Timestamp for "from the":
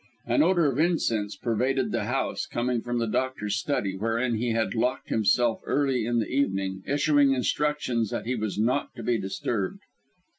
2.81-3.05